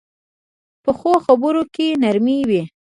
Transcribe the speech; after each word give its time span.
پخو 0.83 1.13
خبرو 1.25 1.63
کې 1.73 1.87
نرمي 2.01 2.39
وي 2.49 2.61